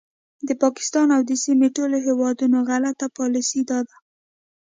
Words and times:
د 0.47 0.49
پاکستان 0.63 1.07
او 1.15 1.21
د 1.29 1.31
سیمې 1.43 1.67
ټولو 1.77 1.95
هیوادونو 2.07 2.57
غلطه 2.69 3.05
پالیسي 3.17 3.61
دا 3.69 3.79
ده 3.87 3.95